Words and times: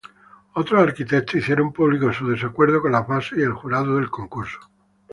Otros 0.53 0.81
arquitectos 0.81 1.35
hicieron 1.35 1.71
público 1.73 2.11
su 2.11 2.27
desacuerdo 2.29 2.81
con 2.81 2.91
las 2.93 3.05
bases 3.07 3.37
y 3.37 3.43
el 3.43 3.53
jurado 3.53 3.97
del 3.97 4.09
concurso. 4.09 4.59